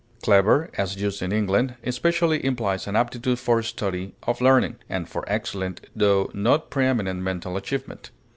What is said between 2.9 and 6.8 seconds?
aptitude for study or learning, and for excellent tho not